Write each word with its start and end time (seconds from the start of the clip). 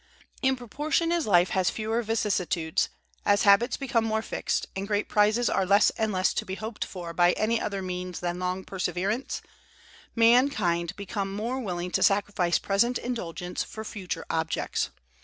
In 0.41 0.55
proportion 0.55 1.11
as 1.11 1.27
life 1.27 1.51
has 1.51 1.69
fewer 1.69 2.01
vicissitudes, 2.01 2.89
as 3.23 3.43
habits 3.43 3.77
become 3.77 4.03
more 4.03 4.23
fixed, 4.23 4.65
and 4.75 4.87
great 4.87 5.07
prizes 5.07 5.47
are 5.47 5.63
less 5.63 5.91
and 5.91 6.11
less 6.11 6.33
to 6.33 6.43
be 6.43 6.55
hoped 6.55 6.83
for 6.85 7.13
by 7.13 7.33
any 7.33 7.61
other 7.61 7.83
means 7.83 8.19
than 8.19 8.39
long 8.39 8.63
perseverance, 8.65 9.43
mankind 10.15 10.95
become 10.95 11.31
more 11.31 11.59
willing 11.59 11.91
to 11.91 12.01
sacrifice 12.01 12.57
present 12.57 12.97
indulgence 12.97 13.61
for 13.61 13.83
future 13.85 14.25
objects. 14.27 14.89